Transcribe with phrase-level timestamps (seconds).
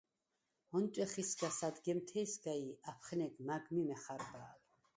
[0.77, 4.55] ონტვეხ ისგა სადგემთეჲსგა ი აფხნეგ მა̈გ მი მეხარბალ.